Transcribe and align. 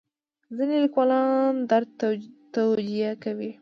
ځینې 0.55 0.75
لیکوالان 0.83 1.53
درد 1.69 1.89
توجیه 2.55 3.11
کوي. 3.23 3.51